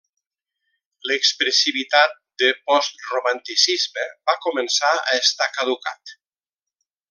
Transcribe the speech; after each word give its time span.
L'expressivitat 1.09 2.15
de 2.43 2.49
post-Romanticisme 2.71 4.07
va 4.31 4.37
començar 4.47 4.93
a 5.05 5.17
estar 5.23 5.53
caducat. 5.61 6.19